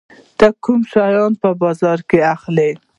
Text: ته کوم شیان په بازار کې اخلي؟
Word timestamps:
ته 0.37 0.47
کوم 0.63 0.81
شیان 0.91 1.33
په 1.41 1.49
بازار 1.61 1.99
کې 2.09 2.19
اخلي؟ 2.35 2.69